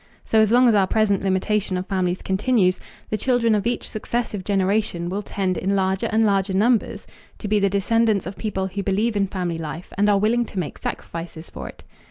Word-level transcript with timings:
So 0.25 0.39
as 0.39 0.51
long 0.51 0.67
as 0.67 0.73
our 0.73 0.87
present 0.87 1.21
limitation 1.21 1.77
of 1.77 1.85
families 1.85 2.23
continues, 2.23 2.79
the 3.11 3.19
children 3.19 3.53
of 3.53 3.67
each 3.67 3.87
successive 3.87 4.43
generation 4.43 5.09
will 5.09 5.21
tend 5.21 5.57
in 5.57 5.75
larger 5.75 6.07
and 6.11 6.25
larger 6.25 6.55
numbers 6.55 7.05
to 7.37 7.47
be 7.47 7.59
the 7.59 7.69
descendants 7.69 8.25
of 8.25 8.35
people 8.35 8.65
who 8.65 8.81
believe 8.81 9.15
in 9.15 9.27
family 9.27 9.59
life 9.59 9.93
and 9.99 10.09
are 10.09 10.17
willing 10.17 10.45
to 10.45 10.57
make 10.57 10.79
sacrifices 10.79 11.51
for 11.51 11.69
it. 11.69 11.83